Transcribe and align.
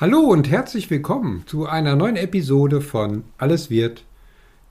Hallo 0.00 0.20
und 0.20 0.48
herzlich 0.48 0.90
willkommen 0.90 1.42
zu 1.46 1.66
einer 1.66 1.96
neuen 1.96 2.14
Episode 2.14 2.80
von 2.80 3.24
Alles 3.36 3.68
wird, 3.68 4.04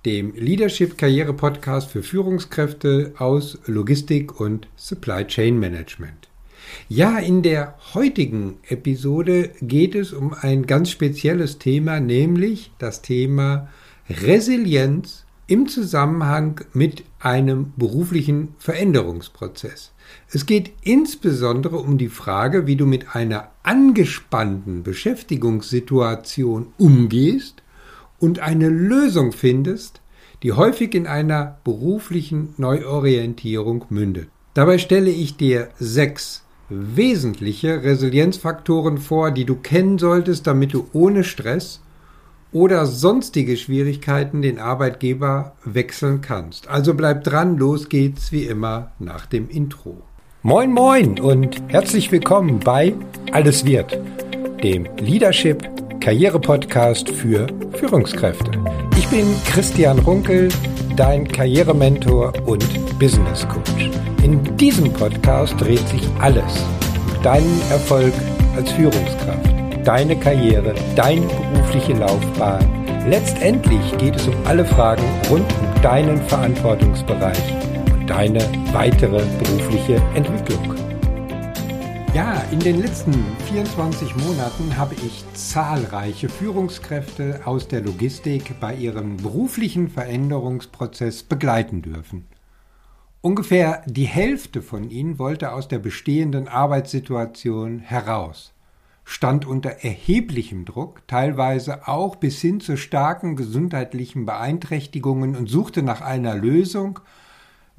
dem 0.05 0.33
Leadership 0.35 0.97
Karriere 0.97 1.33
Podcast 1.33 1.92
für 1.92 2.01
Führungskräfte 2.01 3.13
aus 3.17 3.59
Logistik 3.66 4.40
und 4.40 4.69
Supply 4.77 5.27
Chain 5.27 5.59
Management. 5.59 6.29
Ja, 6.87 7.17
in 7.19 7.43
der 7.43 7.75
heutigen 7.93 8.55
Episode 8.70 9.52
geht 9.61 9.95
es 9.95 10.13
um 10.13 10.34
ein 10.34 10.66
ganz 10.66 10.91
spezielles 10.91 11.59
Thema, 11.59 12.00
nämlich 12.00 12.71
das 12.80 13.02
Thema 13.02 13.68
Resilienz 14.09 15.25
im 15.48 15.68
Zusammenhang 15.68 16.61
mit 16.73 17.04
einem 17.20 17.73
beruflichen 17.77 18.50
Veränderungsprozess. 18.59 19.91
Es 20.31 20.45
geht 20.45 20.73
insbesondere 20.81 21.77
um 21.77 21.98
die 21.98 22.09
Frage, 22.09 22.68
wie 22.68 22.75
du 22.75 22.86
mit 22.86 23.16
einer 23.16 23.49
angespannten 23.63 24.84
Beschäftigungssituation 24.84 26.68
umgehst 26.77 27.63
und 28.20 28.39
eine 28.39 28.70
Lösung 28.70 29.31
findest, 29.31 30.02
die 30.44 30.52
häufig 30.53 30.94
in 30.94 31.08
einer 31.08 31.58
beruflichen 31.64 32.53
Neuorientierung 32.58 33.86
mündet. 33.89 34.30
Dabei 34.53 34.77
stelle 34.77 35.09
ich 35.09 35.38
dir 35.38 35.70
sechs 35.80 36.44
wesentliche 36.70 37.84
Resilienzfaktoren 37.84 38.98
vor, 38.98 39.31
die 39.31 39.45
du 39.45 39.55
kennen 39.55 39.98
solltest, 39.98 40.48
damit 40.48 40.73
du 40.73 40.88
ohne 40.94 41.23
Stress 41.23 41.81
oder 42.52 42.86
sonstige 42.86 43.58
Schwierigkeiten 43.58 44.42
den 44.42 44.60
Arbeitgeber 44.60 45.54
wechseln 45.64 46.22
kannst. 46.22 46.68
Also 46.68 46.94
bleib 46.94 47.23
dran, 47.23 47.58
los 47.58 47.90
geht's 47.90 48.32
wie 48.32 48.44
immer 48.44 48.92
nach 49.00 49.26
dem 49.26 49.50
Intro. 49.50 49.98
Moin 50.44 50.72
moin 50.72 51.20
und 51.20 51.62
herzlich 51.68 52.12
willkommen 52.12 52.60
bei 52.60 52.94
Alles 53.34 53.66
wird, 53.66 54.00
dem 54.64 54.88
Leadership 54.98 55.68
Karriere 56.00 56.40
Podcast 56.40 57.10
für 57.10 57.48
Führungskräfte. 57.73 58.52
Ich 58.98 59.08
bin 59.09 59.26
Christian 59.45 60.00
Runkel, 60.00 60.48
dein 60.95 61.28
Karrierementor 61.28 62.32
und 62.45 62.66
Business 62.98 63.45
Coach. 63.50 63.89
In 64.23 64.42
diesem 64.58 64.94
Podcast 64.94 65.59
dreht 65.59 65.86
sich 65.89 66.02
alles 66.20 66.64
um 67.14 67.23
deinen 67.23 67.61
Erfolg 67.72 68.14
als 68.56 68.72
Führungskraft, 68.72 69.56
deine 69.88 70.19
Karriere, 70.19 70.75
deine 70.97 71.25
berufliche 71.27 71.93
Laufbahn. 71.93 72.85
Letztendlich 73.07 73.97
geht 73.97 74.17
es 74.17 74.27
um 74.27 74.35
alle 74.45 74.66
Fragen 74.66 75.03
rund 75.30 75.45
um 75.59 75.81
deinen 75.81 76.21
Verantwortungsbereich 76.23 77.53
deine 78.05 78.41
weitere 78.73 79.23
berufliche 79.38 79.95
Entwicklung. 80.13 80.75
Ja, 82.13 82.41
in 82.52 82.59
den 82.59 82.81
letzten 82.81 83.13
24 83.49 84.13
Monaten 84.17 84.75
habe 84.77 84.95
ich 84.95 85.23
zahlreiche 85.33 86.27
Führungskräfte 86.27 87.41
aus 87.45 87.69
der 87.69 87.81
Logistik 87.81 88.59
bei 88.59 88.75
ihrem 88.75 89.15
beruflichen 89.17 89.89
Veränderungsprozess 89.89 91.23
begleiten 91.23 91.81
dürfen. 91.81 92.25
Ungefähr 93.21 93.83
die 93.85 94.05
Hälfte 94.05 94.61
von 94.61 94.89
ihnen 94.89 95.17
wollte 95.17 95.53
aus 95.53 95.69
der 95.69 95.80
bestehenden 95.80 96.49
Arbeitssituation 96.49 97.80
heraus, 97.80 98.53
stand 99.09 99.45
unter 99.45 99.69
erheblichem 99.69 100.66
Druck, 100.66 101.02
teilweise 101.08 101.88
auch 101.88 102.17
bis 102.17 102.39
hin 102.41 102.59
zu 102.59 102.77
starken 102.77 103.36
gesundheitlichen 103.36 104.25
Beeinträchtigungen 104.25 105.36
und 105.36 105.47
suchte 105.47 105.81
nach 105.81 106.02
einer 106.02 106.36
Lösung, 106.36 106.99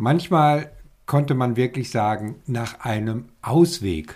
Manchmal 0.00 0.70
konnte 1.06 1.34
man 1.34 1.56
wirklich 1.56 1.90
sagen, 1.90 2.36
nach 2.46 2.80
einem 2.80 3.30
Ausweg. 3.42 4.14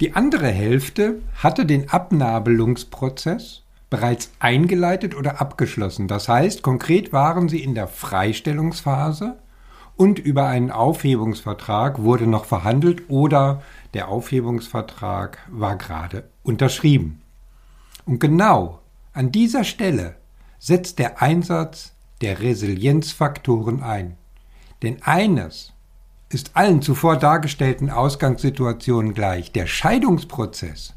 Die 0.00 0.14
andere 0.14 0.48
Hälfte 0.48 1.20
hatte 1.34 1.66
den 1.66 1.90
Abnabelungsprozess 1.90 3.62
bereits 3.90 4.32
eingeleitet 4.38 5.14
oder 5.14 5.38
abgeschlossen. 5.38 6.08
Das 6.08 6.30
heißt, 6.30 6.62
konkret 6.62 7.12
waren 7.12 7.50
sie 7.50 7.62
in 7.62 7.74
der 7.74 7.88
Freistellungsphase 7.88 9.36
und 9.96 10.18
über 10.18 10.46
einen 10.46 10.70
Aufhebungsvertrag 10.70 12.02
wurde 12.02 12.26
noch 12.26 12.44
verhandelt 12.44 13.08
oder 13.08 13.62
der 13.94 14.08
Aufhebungsvertrag 14.08 15.38
war 15.50 15.76
gerade 15.76 16.24
unterschrieben. 16.42 17.22
Und 18.04 18.20
genau 18.20 18.80
an 19.12 19.32
dieser 19.32 19.64
Stelle 19.64 20.16
setzt 20.58 20.98
der 20.98 21.22
Einsatz 21.22 21.94
der 22.20 22.40
Resilienzfaktoren 22.40 23.82
ein. 23.82 24.16
Denn 24.82 25.02
eines 25.02 25.72
ist 26.28 26.56
allen 26.56 26.82
zuvor 26.82 27.16
dargestellten 27.16 27.90
Ausgangssituationen 27.90 29.14
gleich. 29.14 29.52
Der 29.52 29.66
Scheidungsprozess 29.66 30.94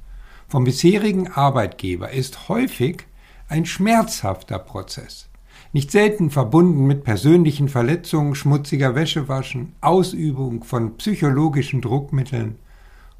vom 0.47 0.63
bisherigen 0.63 1.31
Arbeitgeber 1.31 2.11
ist 2.11 2.49
häufig 2.49 3.05
ein 3.47 3.65
schmerzhafter 3.65 4.59
Prozess. 4.59 5.28
Nicht 5.71 5.91
selten 5.91 6.31
verbunden 6.31 6.87
mit 6.87 7.03
persönlichen 7.03 7.69
Verletzungen, 7.69 8.33
schmutziger 8.33 8.95
Wäschewaschen, 8.95 9.73
Ausübung 9.81 10.63
von 10.63 10.97
psychologischen 10.97 11.81
Druckmitteln 11.81 12.57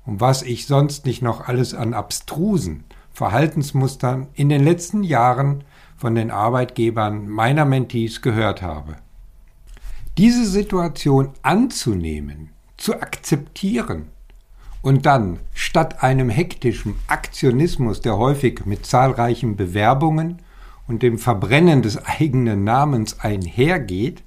und 0.05 0.19
was 0.19 0.41
ich 0.41 0.65
sonst 0.65 1.05
nicht 1.05 1.21
noch 1.21 1.47
alles 1.47 1.75
an 1.75 1.93
abstrusen 1.93 2.85
Verhaltensmustern 3.13 4.27
in 4.33 4.49
den 4.49 4.63
letzten 4.63 5.03
Jahren 5.03 5.63
von 5.95 6.15
den 6.15 6.31
Arbeitgebern 6.31 7.27
meiner 7.27 7.65
Mentees 7.65 8.21
gehört 8.21 8.63
habe. 8.63 8.95
Diese 10.17 10.45
Situation 10.45 11.29
anzunehmen, 11.43 12.49
zu 12.77 12.95
akzeptieren 12.95 14.07
und 14.81 15.05
dann 15.05 15.39
statt 15.53 16.01
einem 16.01 16.29
hektischen 16.29 16.95
Aktionismus, 17.07 18.01
der 18.01 18.17
häufig 18.17 18.65
mit 18.65 18.87
zahlreichen 18.87 19.55
Bewerbungen 19.55 20.41
und 20.89 21.03
dem 21.03 21.19
Verbrennen 21.19 21.83
des 21.83 22.03
eigenen 22.03 22.63
Namens 22.63 23.19
einhergeht, 23.19 24.23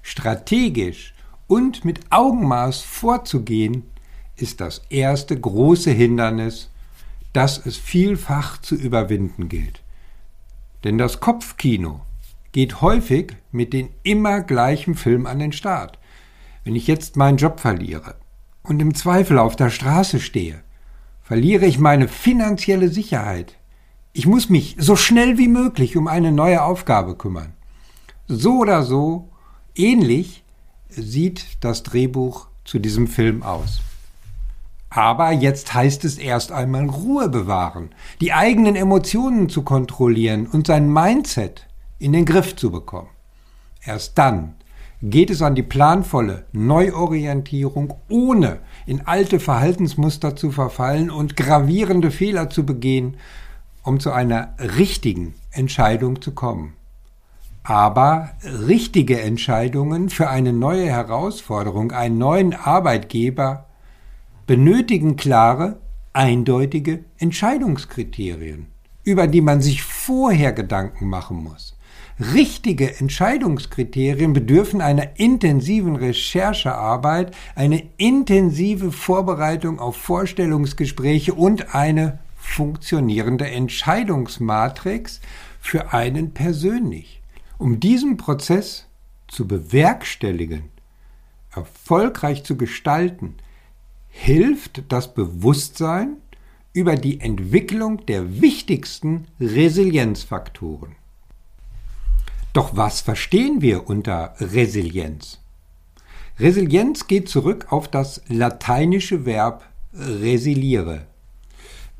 strategisch 0.00 1.12
und 1.48 1.84
mit 1.84 2.00
Augenmaß 2.10 2.80
vorzugehen, 2.82 3.82
ist 4.36 4.60
das 4.60 4.82
erste 4.90 5.38
große 5.38 5.90
Hindernis, 5.90 6.70
das 7.32 7.66
es 7.66 7.76
vielfach 7.76 8.60
zu 8.62 8.76
überwinden 8.76 9.48
gilt. 9.48 9.82
Denn 10.84 10.98
das 10.98 11.18
Kopfkino 11.18 12.00
geht 12.52 12.80
häufig 12.80 13.32
mit 13.50 13.72
den 13.72 13.88
immer 14.04 14.40
gleichen 14.40 14.94
Filmen 14.94 15.26
an 15.26 15.40
den 15.40 15.52
Start. 15.52 15.98
Wenn 16.62 16.76
ich 16.76 16.86
jetzt 16.86 17.16
meinen 17.16 17.38
Job 17.38 17.58
verliere 17.58 18.14
und 18.62 18.80
im 18.80 18.94
Zweifel 18.94 19.38
auf 19.38 19.56
der 19.56 19.70
Straße 19.70 20.20
stehe, 20.20 20.62
verliere 21.22 21.66
ich 21.66 21.78
meine 21.78 22.06
finanzielle 22.06 22.88
Sicherheit. 22.88 23.58
Ich 24.16 24.26
muss 24.26 24.48
mich 24.48 24.76
so 24.78 24.94
schnell 24.94 25.38
wie 25.38 25.48
möglich 25.48 25.96
um 25.96 26.06
eine 26.06 26.30
neue 26.30 26.62
Aufgabe 26.62 27.16
kümmern. 27.16 27.52
So 28.28 28.60
oder 28.60 28.84
so 28.84 29.28
ähnlich 29.74 30.44
sieht 30.88 31.44
das 31.58 31.82
Drehbuch 31.82 32.46
zu 32.64 32.78
diesem 32.78 33.08
Film 33.08 33.42
aus. 33.42 33.80
Aber 34.88 35.32
jetzt 35.32 35.74
heißt 35.74 36.04
es 36.04 36.16
erst 36.16 36.52
einmal 36.52 36.88
Ruhe 36.88 37.28
bewahren, 37.28 37.90
die 38.20 38.32
eigenen 38.32 38.76
Emotionen 38.76 39.48
zu 39.48 39.62
kontrollieren 39.62 40.46
und 40.46 40.68
sein 40.68 40.92
Mindset 40.92 41.66
in 41.98 42.12
den 42.12 42.24
Griff 42.24 42.54
zu 42.54 42.70
bekommen. 42.70 43.10
Erst 43.84 44.16
dann 44.16 44.54
geht 45.02 45.28
es 45.28 45.42
an 45.42 45.56
die 45.56 45.64
planvolle 45.64 46.46
Neuorientierung, 46.52 47.94
ohne 48.08 48.60
in 48.86 49.00
alte 49.08 49.40
Verhaltensmuster 49.40 50.36
zu 50.36 50.52
verfallen 50.52 51.10
und 51.10 51.36
gravierende 51.36 52.12
Fehler 52.12 52.48
zu 52.48 52.64
begehen, 52.64 53.16
um 53.84 54.00
zu 54.00 54.10
einer 54.10 54.54
richtigen 54.58 55.34
Entscheidung 55.52 56.20
zu 56.20 56.32
kommen. 56.32 56.72
Aber 57.62 58.30
richtige 58.42 59.20
Entscheidungen 59.20 60.10
für 60.10 60.28
eine 60.28 60.52
neue 60.52 60.86
Herausforderung, 60.86 61.92
einen 61.92 62.18
neuen 62.18 62.54
Arbeitgeber 62.54 63.66
benötigen 64.46 65.16
klare, 65.16 65.78
eindeutige 66.12 67.04
Entscheidungskriterien, 67.18 68.66
über 69.02 69.26
die 69.26 69.40
man 69.40 69.60
sich 69.62 69.82
vorher 69.82 70.52
Gedanken 70.52 71.08
machen 71.08 71.42
muss. 71.42 71.76
Richtige 72.20 72.98
Entscheidungskriterien 72.98 74.34
bedürfen 74.34 74.80
einer 74.80 75.18
intensiven 75.18 75.96
Recherchearbeit, 75.96 77.34
eine 77.56 77.82
intensive 77.96 78.92
Vorbereitung 78.92 79.80
auf 79.80 79.96
Vorstellungsgespräche 79.96 81.34
und 81.34 81.74
eine 81.74 82.20
funktionierende 82.44 83.50
Entscheidungsmatrix 83.50 85.20
für 85.60 85.92
einen 85.92 86.34
persönlich. 86.34 87.20
Um 87.58 87.80
diesen 87.80 88.16
Prozess 88.16 88.86
zu 89.26 89.48
bewerkstelligen, 89.48 90.68
erfolgreich 91.50 92.44
zu 92.44 92.56
gestalten, 92.56 93.36
hilft 94.08 94.84
das 94.92 95.14
Bewusstsein 95.14 96.18
über 96.72 96.94
die 96.96 97.20
Entwicklung 97.20 98.06
der 98.06 98.40
wichtigsten 98.40 99.26
Resilienzfaktoren. 99.40 100.94
Doch 102.52 102.76
was 102.76 103.00
verstehen 103.00 103.62
wir 103.62 103.88
unter 103.88 104.34
Resilienz? 104.38 105.40
Resilienz 106.38 107.06
geht 107.06 107.28
zurück 107.28 107.66
auf 107.70 107.88
das 107.88 108.22
lateinische 108.28 109.24
Verb 109.24 109.64
resiliere. 109.92 111.06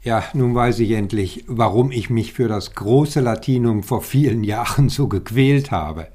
Ja, 0.04 0.22
nun 0.34 0.54
weiß 0.54 0.80
ich 0.80 0.90
endlich, 0.90 1.44
warum 1.46 1.90
ich 1.90 2.10
mich 2.10 2.34
für 2.34 2.46
das 2.46 2.74
große 2.74 3.20
Latinum 3.20 3.82
vor 3.82 4.02
vielen 4.02 4.44
Jahren 4.44 4.90
so 4.90 5.08
gequält 5.08 5.70
habe. 5.70 6.08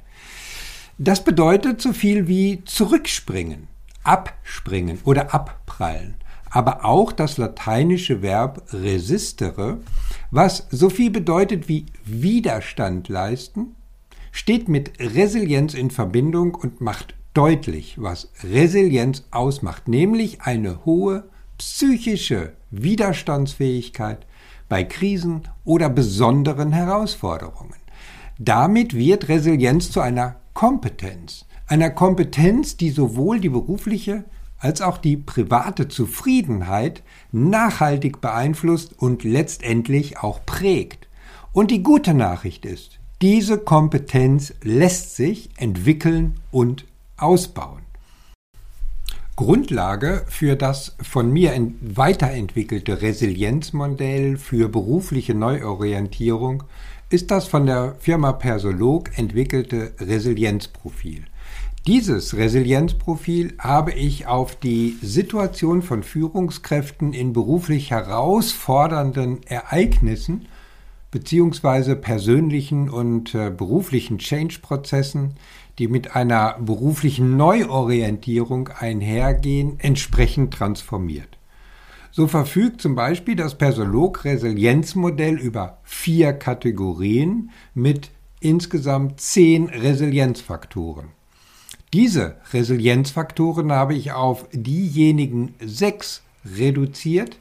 Das 0.99 1.23
bedeutet 1.23 1.81
so 1.81 1.91
viel 1.91 2.27
wie 2.27 2.63
zurückspringen, 2.65 3.67
abspringen 4.03 4.99
oder 5.05 5.33
abprallen, 5.33 6.13
aber 6.51 6.85
auch 6.85 7.11
das 7.11 7.39
lateinische 7.39 8.21
Verb 8.21 8.61
resistere, 8.71 9.79
was 10.29 10.67
so 10.69 10.91
viel 10.91 11.09
bedeutet 11.09 11.67
wie 11.67 11.87
Widerstand 12.05 13.09
leisten, 13.09 13.75
steht 14.31 14.69
mit 14.69 14.99
Resilienz 14.99 15.73
in 15.73 15.89
Verbindung 15.89 16.53
und 16.53 16.79
macht 16.79 17.15
deutlich, 17.33 17.95
was 17.99 18.29
Resilienz 18.43 19.23
ausmacht, 19.31 19.87
nämlich 19.87 20.41
eine 20.41 20.85
hohe 20.85 21.23
psychische 21.59 22.53
Widerstandsfähigkeit 22.71 24.25
bei 24.67 24.83
Krisen 24.83 25.43
oder 25.65 25.89
besonderen 25.89 26.71
Herausforderungen. 26.71 27.75
Damit 28.39 28.95
wird 28.95 29.27
Resilienz 29.27 29.91
zu 29.91 29.99
einer 30.01 30.37
Kompetenz, 30.53 31.45
einer 31.67 31.89
Kompetenz, 31.89 32.77
die 32.77 32.89
sowohl 32.89 33.39
die 33.39 33.49
berufliche 33.49 34.23
als 34.57 34.81
auch 34.81 34.97
die 34.97 35.17
private 35.17 35.87
Zufriedenheit 35.87 37.03
nachhaltig 37.31 38.21
beeinflusst 38.21 38.93
und 38.97 39.23
letztendlich 39.23 40.17
auch 40.17 40.45
prägt. 40.45 41.07
Und 41.53 41.71
die 41.71 41.83
gute 41.83 42.13
Nachricht 42.13 42.65
ist, 42.65 42.99
diese 43.21 43.57
Kompetenz 43.57 44.53
lässt 44.61 45.15
sich 45.15 45.49
entwickeln 45.57 46.39
und 46.51 46.85
ausbauen. 47.17 47.88
Grundlage 49.39 50.25
für 50.27 50.57
das 50.57 50.97
von 51.01 51.31
mir 51.31 51.53
weiterentwickelte 51.79 53.01
Resilienzmodell 53.01 54.35
für 54.35 54.67
berufliche 54.67 55.33
Neuorientierung 55.33 56.63
ist 57.09 57.31
das 57.31 57.47
von 57.47 57.65
der 57.65 57.95
Firma 57.99 58.33
Persolog 58.33 59.17
entwickelte 59.17 59.93
Resilienzprofil. 59.97 61.23
Dieses 61.87 62.35
Resilienzprofil 62.35 63.53
habe 63.59 63.93
ich 63.93 64.27
auf 64.27 64.57
die 64.57 64.97
Situation 65.01 65.83
von 65.83 66.03
Führungskräften 66.03 67.13
in 67.13 67.31
beruflich 67.31 67.91
herausfordernden 67.91 69.41
Ereignissen 69.43 70.47
beziehungsweise 71.11 71.95
persönlichen 71.95 72.89
und 72.89 73.33
äh, 73.35 73.49
beruflichen 73.49 74.19
Change-Prozessen 74.19 75.35
die 75.79 75.87
mit 75.87 76.15
einer 76.15 76.57
beruflichen 76.59 77.37
Neuorientierung 77.37 78.67
einhergehen, 78.67 79.79
entsprechend 79.79 80.53
transformiert. 80.53 81.37
So 82.11 82.27
verfügt 82.27 82.81
zum 82.81 82.95
Beispiel 82.95 83.35
das 83.35 83.57
Persolog-Resilienzmodell 83.57 85.39
über 85.39 85.77
vier 85.83 86.33
Kategorien 86.33 87.51
mit 87.73 88.11
insgesamt 88.41 89.21
zehn 89.21 89.67
Resilienzfaktoren. 89.67 91.09
Diese 91.93 92.35
Resilienzfaktoren 92.51 93.71
habe 93.71 93.93
ich 93.93 94.11
auf 94.11 94.47
diejenigen 94.51 95.55
sechs 95.63 96.23
reduziert, 96.57 97.37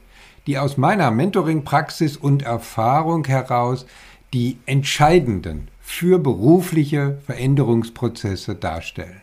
die 0.49 0.57
aus 0.57 0.75
meiner 0.77 1.11
Mentoring-Praxis 1.11 2.17
und 2.17 2.41
Erfahrung 2.41 3.23
heraus 3.25 3.85
die 4.33 4.57
entscheidenden 4.65 5.67
für 5.79 6.17
berufliche 6.17 7.19
Veränderungsprozesse 7.27 8.55
darstellen. 8.55 9.21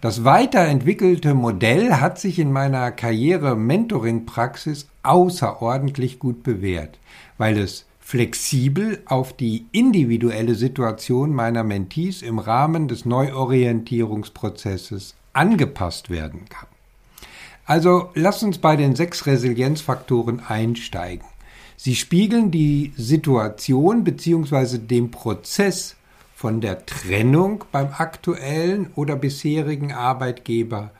Das 0.00 0.24
weiterentwickelte 0.24 1.34
Modell 1.34 1.96
hat 1.96 2.18
sich 2.18 2.38
in 2.38 2.50
meiner 2.50 2.90
Karriere-Mentoring-Praxis 2.92 4.88
außerordentlich 5.02 6.18
gut 6.18 6.42
bewährt, 6.42 6.98
weil 7.36 7.58
es 7.58 7.84
flexibel 8.00 9.02
auf 9.04 9.36
die 9.36 9.66
individuelle 9.70 10.54
Situation 10.54 11.34
meiner 11.34 11.62
Mentees 11.62 12.22
im 12.22 12.38
Rahmen 12.38 12.88
des 12.88 13.04
Neuorientierungsprozesses 13.04 15.14
angepasst 15.34 16.08
werden 16.08 16.48
kann. 16.48 16.68
Also 17.66 18.10
lass 18.14 18.42
uns 18.42 18.58
bei 18.58 18.76
den 18.76 18.94
sechs 18.94 19.26
Resilienzfaktoren 19.26 20.40
einsteigen. 20.40 21.26
Sie 21.76 21.96
spiegeln 21.96 22.50
die 22.50 22.92
Situation 22.96 24.04
bzw. 24.04 24.78
den 24.78 25.10
Prozess 25.10 25.96
von 26.34 26.60
der 26.60 26.84
Trennung 26.84 27.64
beim 27.72 27.88
aktuellen 27.96 28.90
oder 28.94 29.16
bisherigen 29.16 29.92
Arbeitgeber 29.92 30.90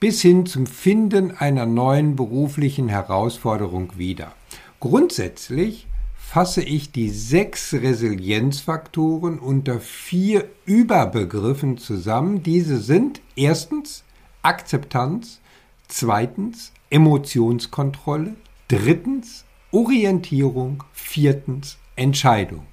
bis 0.00 0.22
hin 0.22 0.46
zum 0.46 0.66
Finden 0.66 1.32
einer 1.36 1.66
neuen 1.66 2.14
beruflichen 2.14 2.88
Herausforderung 2.88 3.92
wider. 3.96 4.32
Grundsätzlich 4.80 5.86
fasse 6.16 6.62
ich 6.62 6.92
die 6.92 7.10
sechs 7.10 7.72
Resilienzfaktoren 7.72 9.38
unter 9.38 9.80
vier 9.80 10.44
Überbegriffen 10.66 11.78
zusammen. 11.78 12.42
Diese 12.42 12.78
sind 12.78 13.20
erstens 13.34 14.04
Akzeptanz, 14.42 15.40
zweitens 15.88 16.72
Emotionskontrolle, 16.90 18.34
drittens 18.68 19.44
Orientierung, 19.70 20.84
viertens 20.92 21.78
Entscheidung. 21.96 22.66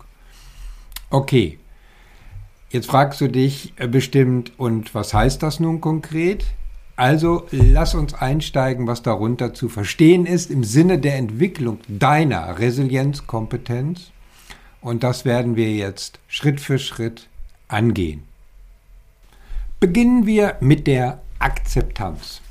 Okay, 1.09 1.59
jetzt 2.69 2.87
fragst 2.87 3.19
du 3.21 3.27
dich 3.27 3.73
äh, 3.77 3.87
bestimmt, 3.87 4.51
und 4.57 4.93
was 4.93 5.13
heißt 5.13 5.41
das 5.43 5.59
nun 5.59 5.81
konkret? 5.81 6.45
Also 6.95 7.45
lass 7.51 7.93
uns 7.93 8.13
einsteigen, 8.13 8.87
was 8.87 9.01
darunter 9.01 9.53
zu 9.53 9.67
verstehen 9.67 10.25
ist 10.25 10.49
im 10.49 10.63
Sinne 10.63 10.97
der 10.97 11.17
Entwicklung 11.17 11.79
deiner 11.89 12.57
Resilienzkompetenz. 12.57 14.11
Und 14.79 15.03
das 15.03 15.25
werden 15.25 15.57
wir 15.57 15.73
jetzt 15.73 16.19
Schritt 16.27 16.61
für 16.61 16.79
Schritt 16.79 17.27
angehen. 17.67 18.23
Beginnen 19.81 20.25
wir 20.25 20.55
mit 20.61 20.87
der 20.87 21.21
Akzeptanz. 21.39 22.41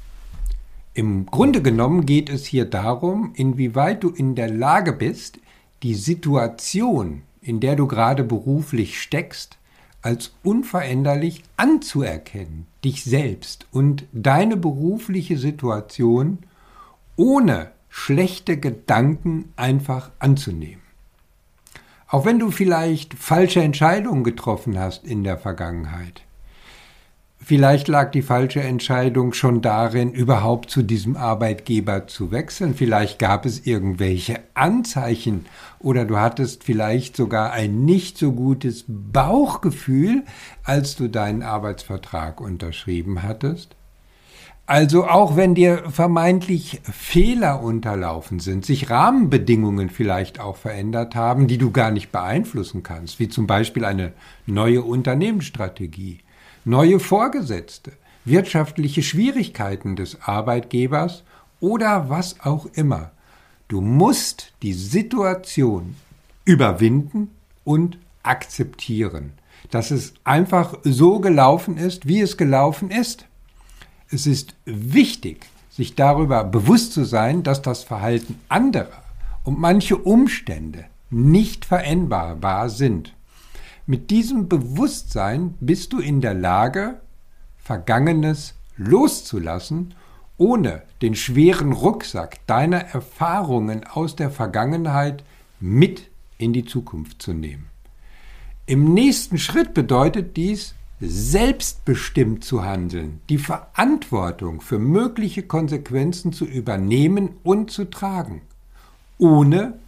Im 0.96 1.26
Grunde 1.26 1.60
genommen 1.60 2.06
geht 2.06 2.30
es 2.30 2.46
hier 2.46 2.66
darum, 2.66 3.32
inwieweit 3.34 4.04
du 4.04 4.10
in 4.10 4.36
der 4.36 4.48
Lage 4.48 4.92
bist, 4.92 5.40
die 5.82 5.94
Situation, 5.94 7.22
in 7.42 7.58
der 7.58 7.74
du 7.74 7.88
gerade 7.88 8.22
beruflich 8.22 9.00
steckst, 9.00 9.58
als 10.02 10.34
unveränderlich 10.44 11.42
anzuerkennen, 11.56 12.66
dich 12.84 13.02
selbst 13.02 13.66
und 13.72 14.04
deine 14.12 14.56
berufliche 14.56 15.36
Situation 15.36 16.38
ohne 17.16 17.72
schlechte 17.88 18.56
Gedanken 18.56 19.52
einfach 19.56 20.10
anzunehmen. 20.20 20.82
Auch 22.06 22.24
wenn 22.24 22.38
du 22.38 22.52
vielleicht 22.52 23.14
falsche 23.14 23.62
Entscheidungen 23.62 24.22
getroffen 24.22 24.78
hast 24.78 25.04
in 25.04 25.24
der 25.24 25.38
Vergangenheit, 25.38 26.23
Vielleicht 27.46 27.88
lag 27.88 28.10
die 28.10 28.22
falsche 28.22 28.62
Entscheidung 28.62 29.34
schon 29.34 29.60
darin, 29.60 30.12
überhaupt 30.12 30.70
zu 30.70 30.82
diesem 30.82 31.14
Arbeitgeber 31.14 32.06
zu 32.06 32.30
wechseln. 32.30 32.74
Vielleicht 32.74 33.18
gab 33.18 33.44
es 33.44 33.66
irgendwelche 33.66 34.40
Anzeichen 34.54 35.44
oder 35.78 36.06
du 36.06 36.16
hattest 36.16 36.64
vielleicht 36.64 37.16
sogar 37.16 37.52
ein 37.52 37.84
nicht 37.84 38.16
so 38.16 38.32
gutes 38.32 38.86
Bauchgefühl, 38.88 40.22
als 40.62 40.96
du 40.96 41.08
deinen 41.08 41.42
Arbeitsvertrag 41.42 42.40
unterschrieben 42.40 43.22
hattest. 43.22 43.76
Also 44.64 45.06
auch 45.06 45.36
wenn 45.36 45.54
dir 45.54 45.90
vermeintlich 45.90 46.80
Fehler 46.90 47.62
unterlaufen 47.62 48.40
sind, 48.40 48.64
sich 48.64 48.88
Rahmenbedingungen 48.88 49.90
vielleicht 49.90 50.40
auch 50.40 50.56
verändert 50.56 51.14
haben, 51.14 51.46
die 51.46 51.58
du 51.58 51.70
gar 51.72 51.90
nicht 51.90 52.10
beeinflussen 52.10 52.82
kannst, 52.82 53.20
wie 53.20 53.28
zum 53.28 53.46
Beispiel 53.46 53.84
eine 53.84 54.14
neue 54.46 54.80
Unternehmensstrategie 54.80 56.20
neue 56.64 57.00
Vorgesetzte, 57.00 57.92
wirtschaftliche 58.24 59.02
Schwierigkeiten 59.02 59.96
des 59.96 60.22
Arbeitgebers 60.22 61.22
oder 61.60 62.08
was 62.08 62.40
auch 62.40 62.66
immer. 62.74 63.10
Du 63.68 63.80
musst 63.80 64.52
die 64.62 64.72
Situation 64.72 65.96
überwinden 66.44 67.30
und 67.64 67.98
akzeptieren, 68.22 69.32
dass 69.70 69.90
es 69.90 70.14
einfach 70.24 70.78
so 70.82 71.20
gelaufen 71.20 71.76
ist, 71.76 72.06
wie 72.06 72.20
es 72.20 72.36
gelaufen 72.36 72.90
ist. 72.90 73.26
Es 74.10 74.26
ist 74.26 74.54
wichtig, 74.64 75.46
sich 75.70 75.94
darüber 75.94 76.44
bewusst 76.44 76.92
zu 76.92 77.04
sein, 77.04 77.42
dass 77.42 77.62
das 77.62 77.82
Verhalten 77.82 78.38
anderer 78.48 79.02
und 79.44 79.58
manche 79.58 79.96
Umstände 79.96 80.84
nicht 81.10 81.64
veränderbar 81.64 82.68
sind. 82.68 83.13
Mit 83.86 84.10
diesem 84.10 84.48
Bewusstsein 84.48 85.54
bist 85.60 85.92
du 85.92 85.98
in 85.98 86.22
der 86.22 86.32
Lage, 86.32 87.00
Vergangenes 87.58 88.54
loszulassen, 88.78 89.94
ohne 90.38 90.82
den 91.02 91.14
schweren 91.14 91.72
Rucksack 91.72 92.46
deiner 92.46 92.78
Erfahrungen 92.78 93.84
aus 93.84 94.16
der 94.16 94.30
Vergangenheit 94.30 95.22
mit 95.60 96.08
in 96.38 96.54
die 96.54 96.64
Zukunft 96.64 97.20
zu 97.20 97.34
nehmen. 97.34 97.66
Im 98.64 98.94
nächsten 98.94 99.36
Schritt 99.36 99.74
bedeutet 99.74 100.38
dies, 100.38 100.74
selbstbestimmt 101.00 102.42
zu 102.42 102.64
handeln, 102.64 103.20
die 103.28 103.36
Verantwortung 103.36 104.62
für 104.62 104.78
mögliche 104.78 105.42
Konsequenzen 105.42 106.32
zu 106.32 106.46
übernehmen 106.46 107.36
und 107.42 107.70
zu 107.70 107.84
tragen, 107.84 108.40
ohne 109.18 109.78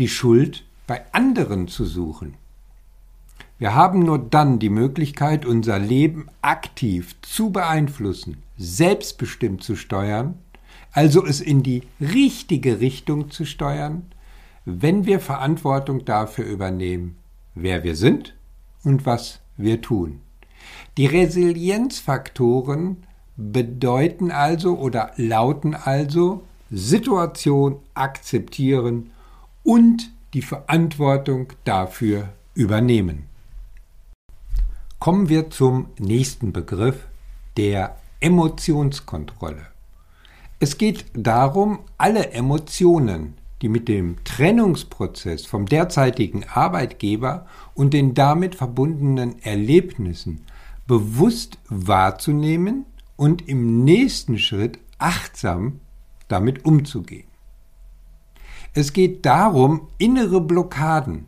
die 0.00 0.08
Schuld 0.08 0.64
bei 0.88 1.02
anderen 1.12 1.68
zu 1.68 1.84
suchen. 1.84 2.34
Wir 3.58 3.74
haben 3.74 4.00
nur 4.00 4.18
dann 4.18 4.60
die 4.60 4.70
Möglichkeit, 4.70 5.44
unser 5.44 5.80
Leben 5.80 6.28
aktiv 6.42 7.16
zu 7.22 7.50
beeinflussen, 7.50 8.42
selbstbestimmt 8.56 9.64
zu 9.64 9.74
steuern, 9.74 10.38
also 10.92 11.26
es 11.26 11.40
in 11.40 11.64
die 11.64 11.82
richtige 12.00 12.80
Richtung 12.80 13.30
zu 13.30 13.44
steuern, 13.44 14.06
wenn 14.64 15.06
wir 15.06 15.18
Verantwortung 15.18 16.04
dafür 16.04 16.44
übernehmen, 16.44 17.16
wer 17.54 17.82
wir 17.82 17.96
sind 17.96 18.36
und 18.84 19.06
was 19.06 19.40
wir 19.56 19.80
tun. 19.80 20.20
Die 20.96 21.06
Resilienzfaktoren 21.06 22.98
bedeuten 23.36 24.30
also 24.30 24.78
oder 24.78 25.12
lauten 25.16 25.74
also 25.74 26.44
Situation 26.70 27.76
akzeptieren 27.94 29.10
und 29.64 30.12
die 30.34 30.42
Verantwortung 30.42 31.52
dafür 31.64 32.28
übernehmen. 32.54 33.27
Kommen 34.98 35.28
wir 35.28 35.48
zum 35.50 35.90
nächsten 36.00 36.52
Begriff, 36.52 37.06
der 37.56 37.96
Emotionskontrolle. 38.18 39.64
Es 40.58 40.76
geht 40.76 41.04
darum, 41.14 41.78
alle 41.98 42.32
Emotionen, 42.32 43.34
die 43.62 43.68
mit 43.68 43.86
dem 43.86 44.16
Trennungsprozess 44.24 45.46
vom 45.46 45.66
derzeitigen 45.66 46.44
Arbeitgeber 46.52 47.46
und 47.74 47.94
den 47.94 48.14
damit 48.14 48.56
verbundenen 48.56 49.40
Erlebnissen 49.40 50.44
bewusst 50.88 51.58
wahrzunehmen 51.68 52.84
und 53.16 53.48
im 53.48 53.84
nächsten 53.84 54.36
Schritt 54.36 54.80
achtsam 54.98 55.78
damit 56.26 56.64
umzugehen. 56.64 57.28
Es 58.74 58.92
geht 58.92 59.24
darum, 59.24 59.88
innere 59.98 60.40
Blockaden 60.40 61.26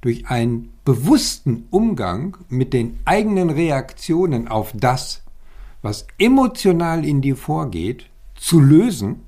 durch 0.00 0.28
einen 0.28 0.73
bewussten 0.84 1.66
Umgang 1.70 2.36
mit 2.48 2.72
den 2.72 2.98
eigenen 3.04 3.50
Reaktionen 3.50 4.48
auf 4.48 4.72
das, 4.74 5.22
was 5.82 6.06
emotional 6.18 7.04
in 7.04 7.20
dir 7.22 7.36
vorgeht, 7.36 8.06
zu 8.34 8.60
lösen 8.60 9.22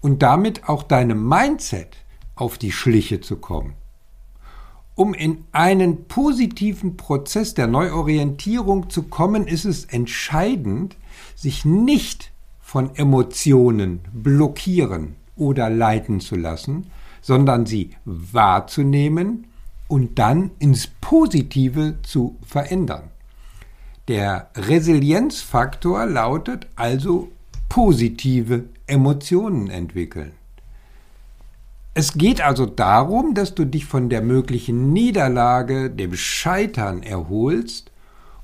und 0.00 0.22
damit 0.22 0.68
auch 0.68 0.82
deinem 0.82 1.28
Mindset 1.28 1.96
auf 2.34 2.58
die 2.58 2.72
Schliche 2.72 3.20
zu 3.20 3.36
kommen. 3.36 3.74
Um 4.94 5.12
in 5.12 5.44
einen 5.52 6.06
positiven 6.06 6.96
Prozess 6.96 7.52
der 7.52 7.66
Neuorientierung 7.66 8.88
zu 8.88 9.02
kommen, 9.02 9.46
ist 9.46 9.66
es 9.66 9.84
entscheidend, 9.84 10.96
sich 11.34 11.66
nicht 11.66 12.32
von 12.60 12.94
Emotionen 12.96 14.00
blockieren 14.14 15.16
oder 15.36 15.68
leiten 15.68 16.20
zu 16.20 16.36
lassen, 16.36 16.90
sondern 17.20 17.66
sie 17.66 17.90
wahrzunehmen 18.06 19.48
und 19.88 20.18
dann 20.18 20.50
ins 20.58 20.88
Positive 21.00 21.96
zu 22.02 22.36
verändern. 22.44 23.10
Der 24.08 24.50
Resilienzfaktor 24.54 26.06
lautet 26.06 26.66
also 26.76 27.28
positive 27.68 28.64
Emotionen 28.86 29.68
entwickeln. 29.68 30.32
Es 31.94 32.12
geht 32.12 32.40
also 32.40 32.66
darum, 32.66 33.34
dass 33.34 33.54
du 33.54 33.64
dich 33.64 33.86
von 33.86 34.08
der 34.08 34.20
möglichen 34.20 34.92
Niederlage, 34.92 35.90
dem 35.90 36.14
Scheitern 36.14 37.02
erholst 37.02 37.90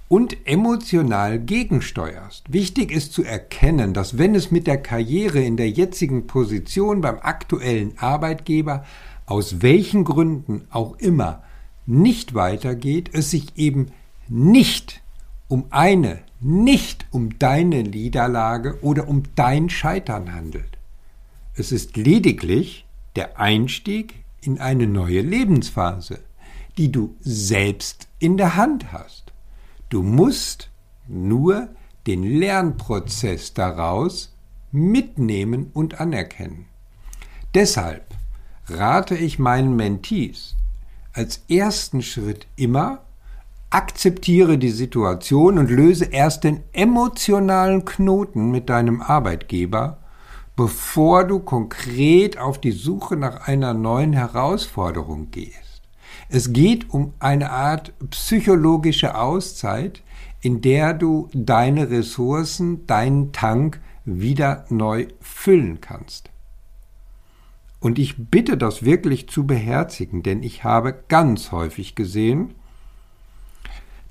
und 0.09 0.37
emotional 0.47 1.39
gegensteuerst. 1.39 2.53
Wichtig 2.53 2.91
ist 2.91 3.13
zu 3.13 3.25
erkennen, 3.25 3.95
dass 3.95 4.19
wenn 4.19 4.35
es 4.35 4.51
mit 4.51 4.67
der 4.67 4.79
Karriere 4.79 5.41
in 5.41 5.57
der 5.57 5.71
jetzigen 5.71 6.27
Position 6.27 7.01
beim 7.01 7.19
aktuellen 7.21 7.93
Arbeitgeber 7.99 8.85
aus 9.27 9.63
welchen 9.63 10.05
Gründen 10.05 10.67
auch 10.71 10.97
immer 10.99 11.43
nicht 11.87 12.35
weitergeht, 12.35 13.11
es 13.13 13.31
sich 13.31 13.57
eben 13.57 13.93
nicht 14.29 15.03
um 15.49 15.67
eine 15.71 16.23
nicht 16.43 17.07
um 17.13 17.39
deine 17.39 17.85
Niederlage 17.85 18.83
oder 18.83 19.07
um 19.09 19.23
dein 19.37 19.71
Scheitern 19.71 20.35
handelt. 20.35 20.77
Es 21.55 21.71
ist 21.71 21.97
lediglich 21.97 22.85
der 23.15 23.39
Einstieg 23.39 24.25
in 24.41 24.59
eine 24.59 24.89
neue 24.89 25.21
Lebensphase, 25.21 26.19
die 26.79 26.91
du 26.91 27.15
selbst 27.21 28.09
in 28.19 28.37
der 28.37 28.57
Hand 28.57 28.93
hast. 28.93 29.33
Du 29.89 30.03
musst 30.03 30.71
nur 31.07 31.69
den 32.09 32.25
Lernprozess 32.25 33.55
daraus 33.55 34.35
mitnehmen 34.73 35.71
und 35.75 36.01
anerkennen. 36.01 36.67
Deshalb 37.55 38.12
rate 38.79 39.15
ich 39.17 39.39
meinen 39.39 39.77
Mentees 39.77 40.57
als 41.13 41.43
ersten 41.49 42.03
Schritt 42.03 42.47
immer, 42.57 43.01
akzeptiere 43.71 44.59
die 44.59 44.71
Situation 44.71 45.59
und 45.59 45.71
löse 45.71 46.07
erst 46.07 46.45
den 46.45 46.61
emotionalen 46.73 47.85
Knoten 47.85 48.51
mit 48.51 48.69
deinem 48.69 49.01
Arbeitgeber, 49.01 49.99
bevor 50.57 51.25
du 51.25 51.39
konkret 51.39 52.39
auf 52.39 52.61
die 52.61 52.73
Suche 52.73 53.17
nach 53.17 53.47
einer 53.47 53.73
neuen 53.73 54.13
Herausforderung 54.13 55.31
gehst. 55.31 55.83
Es 56.29 56.53
geht 56.53 56.91
um 56.91 57.15
eine 57.19 57.51
Art 57.51 57.93
psychologische 58.11 59.17
Auszeit, 59.17 60.03
in 60.41 60.61
der 60.61 60.93
du 60.93 61.29
deine 61.33 61.91
Ressourcen, 61.91 62.87
deinen 62.87 63.33
Tank 63.33 63.81
wieder 64.05 64.65
neu 64.69 65.07
füllen 65.21 65.81
kannst. 65.81 66.32
Und 67.83 67.99
ich 67.99 68.15
bitte 68.17 68.57
das 68.57 68.85
wirklich 68.85 69.29
zu 69.29 69.45
beherzigen, 69.45 70.23
denn 70.23 70.45
ich 70.45 70.63
habe 70.63 70.95
ganz 71.09 71.51
häufig 71.51 71.97
gesehen, 71.97 72.55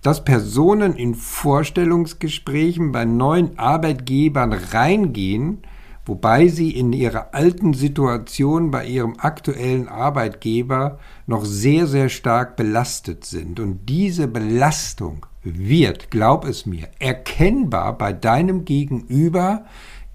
dass 0.03 0.25
Personen 0.25 0.93
in 0.93 1.15
Vorstellungsgesprächen 1.15 2.91
bei 2.91 3.05
neuen 3.05 3.57
Arbeitgebern 3.57 4.51
reingehen, 4.51 5.59
wobei 6.05 6.49
sie 6.49 6.71
in 6.71 6.91
ihrer 6.91 7.33
alten 7.33 7.73
Situation 7.73 8.71
bei 8.71 8.85
ihrem 8.87 9.15
aktuellen 9.19 9.87
Arbeitgeber 9.87 10.99
noch 11.25 11.45
sehr, 11.45 11.87
sehr 11.87 12.09
stark 12.09 12.57
belastet 12.57 13.23
sind. 13.23 13.61
Und 13.61 13.87
diese 13.87 14.27
Belastung 14.27 15.25
wird, 15.43 16.11
glaub 16.11 16.43
es 16.43 16.65
mir, 16.65 16.89
erkennbar 16.99 17.97
bei 17.97 18.11
deinem 18.11 18.65
Gegenüber 18.65 19.63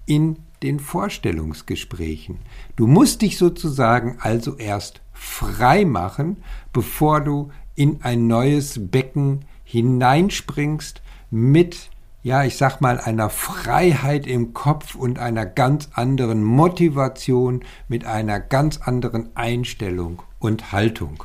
in 0.05 0.37
den 0.63 0.79
Vorstellungsgesprächen. 0.79 2.39
Du 2.75 2.87
musst 2.87 3.21
dich 3.21 3.37
sozusagen 3.37 4.17
also 4.19 4.55
erst 4.55 5.01
frei 5.13 5.85
machen, 5.85 6.37
bevor 6.73 7.21
du 7.21 7.51
in 7.75 8.01
ein 8.01 8.27
neues 8.27 8.89
Becken 8.89 9.45
hineinspringst 9.63 11.01
mit, 11.29 11.89
ja, 12.23 12.43
ich 12.43 12.57
sag 12.57 12.81
mal, 12.81 12.99
einer 12.99 13.29
Freiheit 13.29 14.25
im 14.25 14.53
Kopf 14.53 14.95
und 14.95 15.19
einer 15.19 15.45
ganz 15.45 15.89
anderen 15.93 16.43
Motivation, 16.43 17.63
mit 17.87 18.05
einer 18.05 18.39
ganz 18.39 18.77
anderen 18.77 19.35
Einstellung 19.35 20.21
und 20.39 20.71
Haltung. 20.71 21.23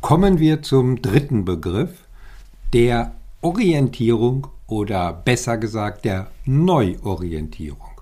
Kommen 0.00 0.38
wir 0.38 0.62
zum 0.62 1.02
dritten 1.02 1.44
Begriff, 1.44 2.06
der 2.72 3.14
Orientierung 3.42 4.46
oder 4.70 5.12
besser 5.12 5.58
gesagt 5.58 6.04
der 6.04 6.30
Neuorientierung. 6.44 8.00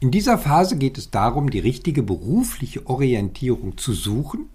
In 0.00 0.10
dieser 0.10 0.38
Phase 0.38 0.76
geht 0.76 0.98
es 0.98 1.10
darum, 1.10 1.50
die 1.50 1.58
richtige 1.58 2.02
berufliche 2.02 2.86
Orientierung 2.86 3.76
zu 3.76 3.92
suchen 3.92 4.46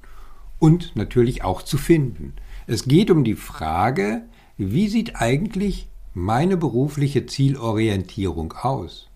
und 0.60 0.96
natürlich 0.96 1.44
auch 1.44 1.62
zu 1.62 1.78
finden. 1.78 2.34
Es 2.68 2.86
geht 2.86 3.12
um 3.12 3.24
die 3.24 3.36
Frage, 3.36 4.24
wie 4.58 4.88
sieht 4.88 5.18
eigentlich 5.18 5.88
meine 6.14 6.58
berufliche 6.58 7.26
Zielorientierung 7.26 8.54
aus? 8.54 9.08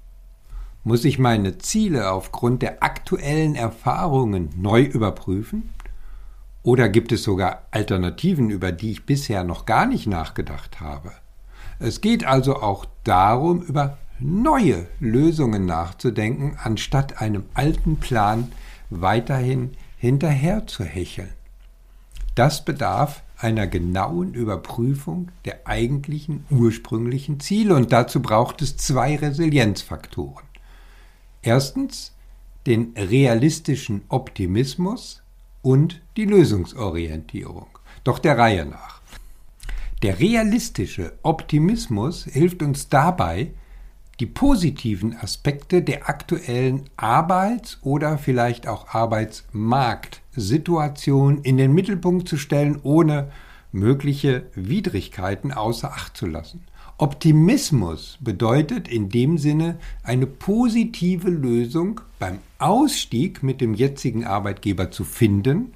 Muss 0.84 1.06
ich 1.06 1.20
meine 1.20 1.58
Ziele 1.58 2.12
aufgrund 2.12 2.62
der 2.62 2.84
aktuellen 2.84 3.56
Erfahrungen 3.56 4.50
neu 4.58 4.84
überprüfen? 4.84 5.70
Oder 6.64 6.90
gibt 6.90 7.12
es 7.12 7.24
sogar 7.24 7.64
Alternativen, 7.72 8.50
über 8.50 8.72
die 8.72 8.92
ich 8.92 9.06
bisher 9.06 9.44
noch 9.44 9.66
gar 9.66 9.86
nicht 9.86 10.08
nachgedacht 10.08 10.80
habe? 10.80 11.12
Es 11.82 12.00
geht 12.00 12.24
also 12.26 12.58
auch 12.58 12.86
darum, 13.04 13.64
über 13.64 13.98
neue 14.20 14.88
Lösungen 15.00 15.66
nachzudenken, 15.66 16.56
anstatt 16.62 17.20
einem 17.20 17.46
alten 17.56 17.98
Plan 17.98 18.52
weiterhin 18.92 19.72
hinterher 19.98 20.68
zu 20.68 20.84
hecheln. 20.84 21.34
Das 22.36 22.64
bedarf 22.64 23.24
einer 23.36 23.66
genauen 23.66 24.36
Überprüfung 24.36 25.30
der 25.46 25.66
eigentlichen 25.66 26.46
ursprünglichen 26.52 27.40
Ziele 27.40 27.74
und 27.74 27.92
dazu 27.92 28.22
braucht 28.22 28.62
es 28.62 28.78
zwei 28.78 29.16
Resilienzfaktoren. 29.16 30.46
Erstens 31.42 32.14
den 32.68 32.94
realistischen 32.96 34.04
Optimismus 34.08 35.24
und 35.64 36.00
die 36.16 36.26
Lösungsorientierung. 36.26 37.68
Doch 38.04 38.20
der 38.20 38.38
Reihe 38.38 38.68
nach. 38.68 39.01
Der 40.02 40.20
realistische 40.20 41.14
Optimismus 41.22 42.26
hilft 42.26 42.64
uns 42.64 42.90
dabei, 42.90 43.52
die 44.20 44.26
positiven 44.26 45.16
Aspekte 45.16 45.84
der 45.84 46.10
aktuellen 46.10 46.90
Arbeits- 46.98 47.78
oder 47.84 48.18
vielleicht 48.18 48.68
auch 48.68 48.88
Arbeitsmarktsituation 48.88 51.44
in 51.44 51.58
den 51.58 51.72
Mittelpunkt 51.74 52.28
zu 52.28 52.38
stellen, 52.38 52.80
ohne 52.82 53.30
mögliche 53.72 54.48
Widrigkeiten 54.56 55.52
außer 55.52 55.92
Acht 55.92 56.18
zu 56.18 56.26
lassen. 56.26 56.64
Optimismus 56.98 58.18
bedeutet 58.22 58.88
in 58.88 59.10
dem 59.10 59.38
Sinne 59.38 59.78
eine 60.04 60.26
positive 60.28 61.30
Lösung 61.30 62.02
beim 62.18 62.40
Ausstieg 62.58 63.44
mit 63.44 63.62
dem 63.62 63.76
jetzigen 63.76 64.26
Arbeitgeber 64.26 64.90
zu 64.92 65.04
finden 65.04 65.74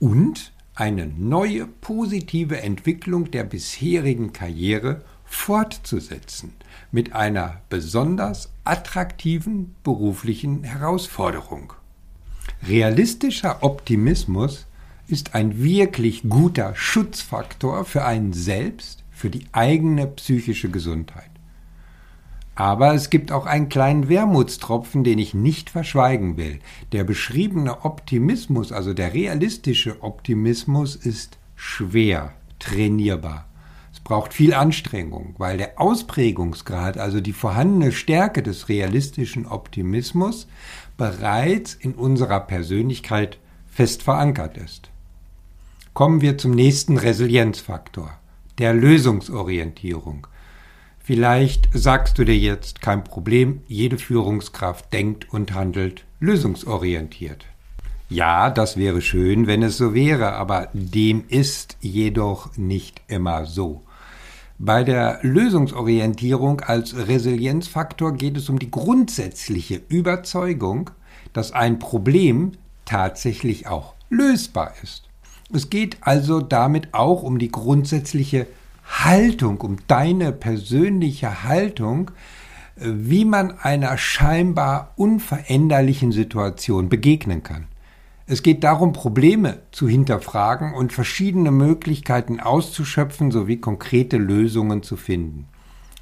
und 0.00 0.52
eine 0.76 1.06
neue 1.06 1.66
positive 1.66 2.60
Entwicklung 2.60 3.30
der 3.30 3.44
bisherigen 3.44 4.32
Karriere 4.32 5.02
fortzusetzen 5.24 6.52
mit 6.92 7.14
einer 7.14 7.62
besonders 7.70 8.50
attraktiven 8.62 9.74
beruflichen 9.82 10.62
Herausforderung. 10.64 11.72
Realistischer 12.68 13.62
Optimismus 13.62 14.66
ist 15.08 15.34
ein 15.34 15.62
wirklich 15.62 16.22
guter 16.28 16.74
Schutzfaktor 16.76 17.84
für 17.84 18.04
einen 18.04 18.34
selbst, 18.34 19.02
für 19.10 19.30
die 19.30 19.46
eigene 19.52 20.06
psychische 20.06 20.68
Gesundheit. 20.68 21.30
Aber 22.56 22.94
es 22.94 23.10
gibt 23.10 23.32
auch 23.32 23.44
einen 23.44 23.68
kleinen 23.68 24.08
Wermutstropfen, 24.08 25.04
den 25.04 25.18
ich 25.18 25.34
nicht 25.34 25.68
verschweigen 25.68 26.38
will. 26.38 26.58
Der 26.92 27.04
beschriebene 27.04 27.84
Optimismus, 27.84 28.72
also 28.72 28.94
der 28.94 29.12
realistische 29.12 30.02
Optimismus, 30.02 30.96
ist 30.96 31.38
schwer 31.54 32.32
trainierbar. 32.58 33.46
Es 33.92 34.00
braucht 34.00 34.32
viel 34.32 34.54
Anstrengung, 34.54 35.34
weil 35.36 35.58
der 35.58 35.78
Ausprägungsgrad, 35.78 36.96
also 36.96 37.20
die 37.20 37.34
vorhandene 37.34 37.92
Stärke 37.92 38.42
des 38.42 38.70
realistischen 38.70 39.46
Optimismus, 39.46 40.48
bereits 40.96 41.74
in 41.74 41.94
unserer 41.94 42.40
Persönlichkeit 42.40 43.38
fest 43.66 44.02
verankert 44.02 44.56
ist. 44.56 44.90
Kommen 45.92 46.22
wir 46.22 46.38
zum 46.38 46.52
nächsten 46.52 46.96
Resilienzfaktor, 46.96 48.18
der 48.58 48.72
Lösungsorientierung. 48.72 50.26
Vielleicht 51.06 51.68
sagst 51.72 52.18
du 52.18 52.24
dir 52.24 52.36
jetzt 52.36 52.82
kein 52.82 53.04
Problem, 53.04 53.62
jede 53.68 53.96
Führungskraft 53.96 54.92
denkt 54.92 55.32
und 55.32 55.54
handelt 55.54 56.04
lösungsorientiert. 56.18 57.44
Ja, 58.08 58.50
das 58.50 58.76
wäre 58.76 59.00
schön, 59.00 59.46
wenn 59.46 59.62
es 59.62 59.76
so 59.76 59.94
wäre, 59.94 60.32
aber 60.32 60.68
dem 60.72 61.22
ist 61.28 61.76
jedoch 61.80 62.56
nicht 62.56 63.02
immer 63.06 63.46
so. 63.46 63.82
Bei 64.58 64.82
der 64.82 65.20
Lösungsorientierung 65.22 66.60
als 66.62 66.96
Resilienzfaktor 66.96 68.12
geht 68.14 68.36
es 68.36 68.48
um 68.48 68.58
die 68.58 68.72
grundsätzliche 68.72 69.80
Überzeugung, 69.88 70.90
dass 71.32 71.52
ein 71.52 71.78
Problem 71.78 72.50
tatsächlich 72.84 73.68
auch 73.68 73.94
lösbar 74.10 74.74
ist. 74.82 75.04
Es 75.52 75.70
geht 75.70 75.98
also 76.00 76.40
damit 76.40 76.94
auch 76.94 77.22
um 77.22 77.38
die 77.38 77.52
grundsätzliche 77.52 78.48
Haltung, 78.88 79.60
um 79.60 79.76
deine 79.86 80.32
persönliche 80.32 81.44
Haltung, 81.44 82.10
äh, 82.76 82.84
wie 82.86 83.24
man 83.24 83.58
einer 83.58 83.96
scheinbar 83.98 84.92
unveränderlichen 84.96 86.12
Situation 86.12 86.88
begegnen 86.88 87.42
kann. 87.42 87.66
Es 88.28 88.42
geht 88.42 88.64
darum, 88.64 88.92
Probleme 88.92 89.60
zu 89.70 89.88
hinterfragen 89.88 90.74
und 90.74 90.92
verschiedene 90.92 91.52
Möglichkeiten 91.52 92.40
auszuschöpfen 92.40 93.30
sowie 93.30 93.58
konkrete 93.58 94.16
Lösungen 94.16 94.82
zu 94.82 94.96
finden. 94.96 95.46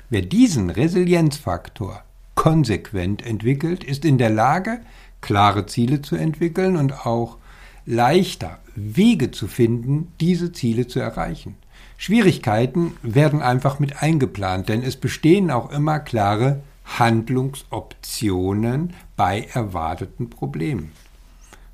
Wer 0.09 0.23
diesen 0.23 0.71
Resilienzfaktor 0.71 2.03
konsequent 2.35 3.25
entwickelt, 3.25 3.85
ist 3.85 4.07
in 4.07 4.17
der 4.17 4.31
Lage, 4.31 4.81
klare 5.21 5.67
Ziele 5.67 6.01
zu 6.01 6.17
entwickeln 6.17 6.77
und 6.77 7.07
auch 7.07 7.37
leichter 7.85 8.59
Wege 8.75 9.31
zu 9.31 9.47
finden, 9.47 10.13
diese 10.21 10.53
Ziele 10.53 10.87
zu 10.87 11.01
erreichen. 11.01 11.57
Schwierigkeiten 12.05 12.99
werden 13.01 13.41
einfach 13.41 13.79
mit 13.79 14.03
eingeplant, 14.03 14.69
denn 14.69 14.83
es 14.83 14.97
bestehen 14.97 15.51
auch 15.51 15.71
immer 15.71 16.01
klare 16.01 16.61
Handlungsoptionen 16.85 18.93
bei 19.17 19.49
erwarteten 19.55 20.29
Problemen. 20.29 20.93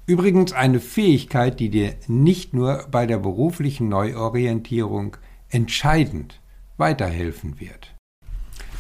Übrigens 0.06 0.52
eine 0.52 0.78
Fähigkeit, 0.78 1.58
die 1.58 1.68
dir 1.68 1.94
nicht 2.06 2.54
nur 2.54 2.86
bei 2.92 3.06
der 3.06 3.18
beruflichen 3.18 3.88
Neuorientierung 3.88 5.16
entscheidend 5.48 6.38
weiterhelfen 6.76 7.58
wird. 7.58 7.92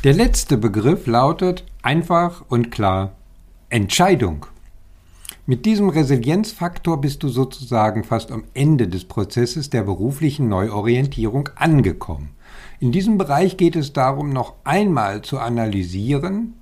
Der 0.04 0.14
letzte 0.14 0.56
Begriff 0.56 1.08
lautet 1.08 1.64
einfach 1.82 2.44
und 2.48 2.70
klar 2.70 3.16
Entscheidung. 3.70 4.46
Mit 5.50 5.66
diesem 5.66 5.88
Resilienzfaktor 5.88 7.00
bist 7.00 7.24
du 7.24 7.28
sozusagen 7.28 8.04
fast 8.04 8.30
am 8.30 8.44
Ende 8.54 8.86
des 8.86 9.04
Prozesses 9.04 9.68
der 9.68 9.82
beruflichen 9.82 10.48
Neuorientierung 10.48 11.48
angekommen. 11.56 12.36
In 12.78 12.92
diesem 12.92 13.18
Bereich 13.18 13.56
geht 13.56 13.74
es 13.74 13.92
darum, 13.92 14.30
noch 14.30 14.54
einmal 14.62 15.22
zu 15.22 15.40
analysieren, 15.40 16.54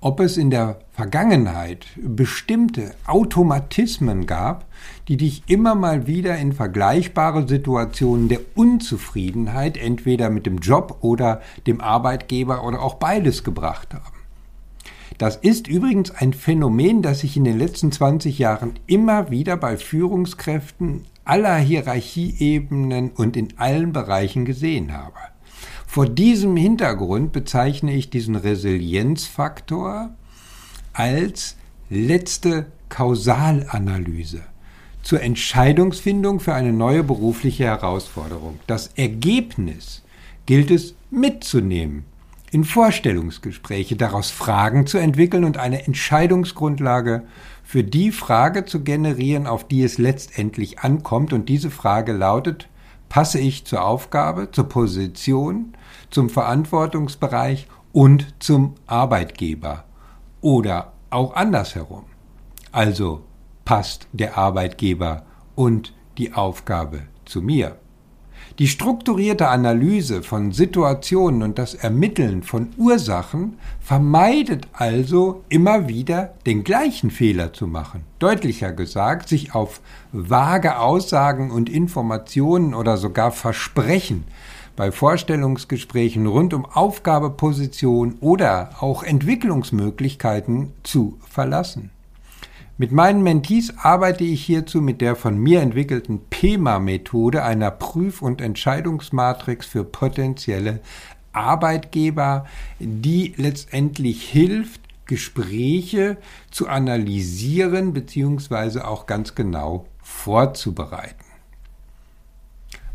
ob 0.00 0.18
es 0.18 0.36
in 0.36 0.50
der 0.50 0.80
Vergangenheit 0.90 1.86
bestimmte 1.96 2.96
Automatismen 3.06 4.26
gab, 4.26 4.66
die 5.06 5.16
dich 5.16 5.44
immer 5.46 5.76
mal 5.76 6.08
wieder 6.08 6.36
in 6.36 6.52
vergleichbare 6.52 7.46
Situationen 7.46 8.28
der 8.28 8.40
Unzufriedenheit 8.56 9.76
entweder 9.76 10.28
mit 10.28 10.46
dem 10.46 10.58
Job 10.58 10.98
oder 11.02 11.40
dem 11.68 11.80
Arbeitgeber 11.80 12.64
oder 12.64 12.82
auch 12.82 12.94
beides 12.94 13.44
gebracht 13.44 13.94
haben. 13.94 14.13
Das 15.18 15.36
ist 15.36 15.68
übrigens 15.68 16.10
ein 16.10 16.32
Phänomen, 16.32 17.02
das 17.02 17.22
ich 17.22 17.36
in 17.36 17.44
den 17.44 17.58
letzten 17.58 17.92
20 17.92 18.38
Jahren 18.38 18.74
immer 18.86 19.30
wieder 19.30 19.56
bei 19.56 19.76
Führungskräften 19.76 21.02
aller 21.24 21.56
Hierarchieebenen 21.56 23.10
und 23.10 23.36
in 23.36 23.48
allen 23.56 23.92
Bereichen 23.92 24.44
gesehen 24.44 24.92
habe. 24.92 25.18
Vor 25.86 26.08
diesem 26.08 26.56
Hintergrund 26.56 27.32
bezeichne 27.32 27.94
ich 27.94 28.10
diesen 28.10 28.34
Resilienzfaktor 28.34 30.10
als 30.92 31.56
letzte 31.88 32.66
Kausalanalyse 32.88 34.42
zur 35.02 35.22
Entscheidungsfindung 35.22 36.40
für 36.40 36.54
eine 36.54 36.72
neue 36.72 37.04
berufliche 37.04 37.64
Herausforderung. 37.64 38.58
Das 38.66 38.88
Ergebnis 38.96 40.02
gilt 40.46 40.70
es 40.70 40.94
mitzunehmen 41.10 42.04
in 42.54 42.62
Vorstellungsgespräche, 42.62 43.96
daraus 43.96 44.30
Fragen 44.30 44.86
zu 44.86 44.98
entwickeln 44.98 45.42
und 45.42 45.58
eine 45.58 45.86
Entscheidungsgrundlage 45.86 47.24
für 47.64 47.82
die 47.82 48.12
Frage 48.12 48.64
zu 48.64 48.84
generieren, 48.84 49.48
auf 49.48 49.66
die 49.66 49.82
es 49.82 49.98
letztendlich 49.98 50.78
ankommt. 50.78 51.32
Und 51.32 51.48
diese 51.48 51.72
Frage 51.72 52.12
lautet, 52.12 52.68
passe 53.08 53.40
ich 53.40 53.64
zur 53.64 53.84
Aufgabe, 53.84 54.52
zur 54.52 54.68
Position, 54.68 55.76
zum 56.10 56.30
Verantwortungsbereich 56.30 57.66
und 57.92 58.32
zum 58.38 58.76
Arbeitgeber? 58.86 59.82
Oder 60.40 60.92
auch 61.10 61.34
andersherum. 61.34 62.04
Also 62.70 63.24
passt 63.64 64.06
der 64.12 64.38
Arbeitgeber 64.38 65.26
und 65.56 65.92
die 66.18 66.34
Aufgabe 66.34 67.02
zu 67.24 67.42
mir. 67.42 67.80
Die 68.58 68.68
strukturierte 68.68 69.48
Analyse 69.48 70.22
von 70.22 70.52
Situationen 70.52 71.42
und 71.42 71.58
das 71.58 71.74
Ermitteln 71.74 72.42
von 72.42 72.68
Ursachen 72.76 73.58
vermeidet 73.80 74.68
also 74.72 75.42
immer 75.48 75.88
wieder 75.88 76.34
den 76.46 76.62
gleichen 76.62 77.10
Fehler 77.10 77.52
zu 77.52 77.66
machen. 77.66 78.04
Deutlicher 78.20 78.72
gesagt, 78.72 79.28
sich 79.28 79.54
auf 79.54 79.80
vage 80.12 80.78
Aussagen 80.78 81.50
und 81.50 81.68
Informationen 81.68 82.74
oder 82.74 82.96
sogar 82.96 83.32
Versprechen 83.32 84.24
bei 84.76 84.92
Vorstellungsgesprächen 84.92 86.26
rund 86.26 86.54
um 86.54 86.64
Aufgabeposition 86.64 88.16
oder 88.20 88.70
auch 88.80 89.02
Entwicklungsmöglichkeiten 89.02 90.72
zu 90.82 91.18
verlassen. 91.28 91.90
Mit 92.76 92.90
meinen 92.90 93.22
Mentees 93.22 93.72
arbeite 93.78 94.24
ich 94.24 94.44
hierzu 94.44 94.80
mit 94.80 95.00
der 95.00 95.14
von 95.14 95.38
mir 95.38 95.60
entwickelten 95.60 96.22
PEMA-Methode, 96.28 97.44
einer 97.44 97.70
Prüf- 97.70 98.20
und 98.20 98.40
Entscheidungsmatrix 98.40 99.64
für 99.64 99.84
potenzielle 99.84 100.80
Arbeitgeber, 101.32 102.46
die 102.80 103.32
letztendlich 103.36 104.28
hilft, 104.28 104.80
Gespräche 105.06 106.16
zu 106.50 106.66
analysieren 106.66 107.92
bzw. 107.92 108.80
auch 108.80 109.06
ganz 109.06 109.36
genau 109.36 109.86
vorzubereiten. 110.02 111.24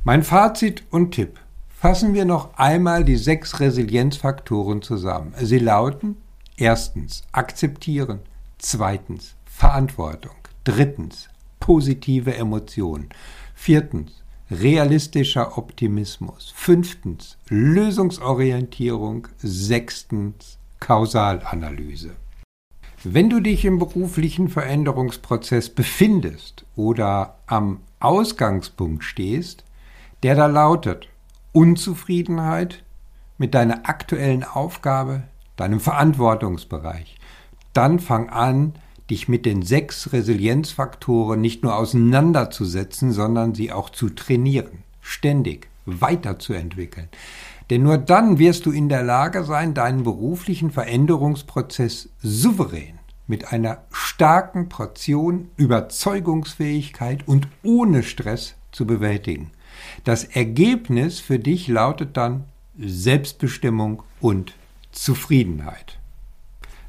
Mein 0.04 0.24
Fazit 0.24 0.84
und 0.90 1.12
Tipp. 1.12 1.40
Fassen 1.70 2.14
wir 2.14 2.26
noch 2.26 2.58
einmal 2.58 3.06
die 3.06 3.16
sechs 3.16 3.62
Resilienzfaktoren 3.62 4.82
zusammen. 4.82 5.34
Sie 5.40 5.60
lauten 5.60 6.18
erstens 6.58 7.24
akzeptieren, 7.32 8.20
zweitens 8.58 9.36
Verantwortung. 9.60 10.38
Drittens, 10.64 11.28
positive 11.60 12.34
Emotionen. 12.34 13.10
Viertens, 13.54 14.24
realistischer 14.50 15.58
Optimismus. 15.58 16.54
Fünftens, 16.56 17.38
Lösungsorientierung. 17.50 19.28
Sechstens, 19.38 20.60
Kausalanalyse. 20.80 22.12
Wenn 23.04 23.30
du 23.30 23.42
dich 23.42 23.66
im 23.66 23.80
beruflichen 23.80 24.48
Veränderungsprozess 24.48 25.68
befindest 25.68 26.64
oder 26.78 27.40
am 27.46 27.82
Ausgangspunkt 28.00 29.04
stehst, 29.04 29.66
der 30.24 30.36
da 30.36 30.46
lautet 30.46 31.10
Unzufriedenheit 31.52 32.86
mit 33.38 33.54
deiner 33.54 33.90
aktuellen 33.90 34.46
Aufgabe, 34.46 35.24
deinem 35.58 35.82
Verantwortungsbereich, 35.82 37.18
dann 37.74 38.00
fang 38.00 38.30
an, 38.30 38.76
dich 39.10 39.28
mit 39.28 39.46
den 39.46 39.62
sechs 39.62 40.14
Resilienzfaktoren 40.14 41.42
nicht 41.42 41.64
nur 41.64 41.76
auseinanderzusetzen, 41.76 43.12
sondern 43.12 43.56
sie 43.56 43.72
auch 43.72 43.90
zu 43.90 44.10
trainieren, 44.10 44.84
ständig 45.02 45.68
weiterzuentwickeln. 45.86 47.10
Denn 47.70 47.84
nur 47.84 47.98
dann 47.98 48.40
wirst 48.40 48.66
du 48.66 48.72
in 48.72 48.90
der 48.90 49.04
Lage 49.04 49.44
sein, 49.44 49.74
deinen 49.74 50.04
beruflichen 50.04 50.72
Veränderungsprozess 50.72 52.10
souverän 52.22 52.98
mit 53.28 53.54
einer 53.54 53.84
starken 53.92 54.70
Portion 54.70 55.50
Überzeugungsfähigkeit 55.56 57.28
und 57.28 57.48
ohne 57.64 58.02
Stress 58.02 58.56
zu 58.72 58.88
bewältigen. 58.88 59.52
Das 60.04 60.24
Ergebnis 60.24 61.20
für 61.20 61.38
dich 61.38 61.68
lautet 61.68 62.18
dann 62.18 62.46
Selbstbestimmung 62.78 64.02
und 64.20 64.54
Zufriedenheit. 64.92 65.99